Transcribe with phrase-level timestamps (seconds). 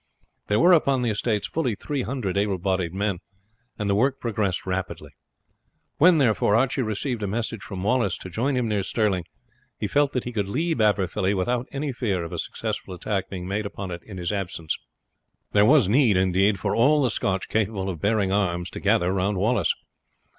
[0.47, 3.19] There were upon the estates fully three hundred ablebodied men,
[3.77, 5.11] and the work progressed rapidly.
[5.99, 9.25] When, therefore, Archie received a message from Wallace to join him near Stirling,
[9.77, 13.47] he felt that he could leave Aberfilly without any fear of a successful attack being
[13.47, 14.75] made upon it in his absence.
[15.51, 19.37] There was need, indeed, for all the Scotch, capable of bearing arms, to gather round
[19.37, 19.75] Wallace.